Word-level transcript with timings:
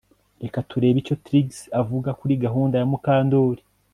Reka 0.43 0.59
turebe 0.69 0.97
icyo 1.01 1.15
Trix 1.25 1.47
avuga 1.81 2.09
kuri 2.19 2.33
gahunda 2.43 2.75
ya 2.77 2.87
Mukandoli 2.91 3.61